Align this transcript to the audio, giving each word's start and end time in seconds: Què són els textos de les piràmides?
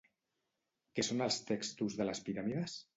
Què 0.97 1.05
són 1.09 1.23
els 1.27 1.39
textos 1.53 2.01
de 2.03 2.11
les 2.13 2.27
piràmides? 2.29 2.85